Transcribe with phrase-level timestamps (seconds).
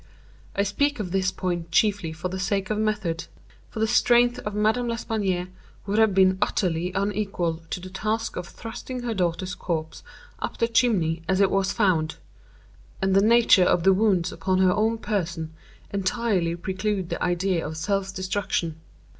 [0.55, 3.25] I speak of this point chiefly for the sake of method;
[3.69, 5.47] for the strength of Madame L'Espanaye
[5.85, 10.01] would have been utterly unequal to the task of thrusting her daughter's corpse
[10.39, 12.15] up the chimney as it was found;
[12.99, 15.53] and the nature of the wounds upon her own person
[15.93, 18.81] entirely preclude the idea of self destruction.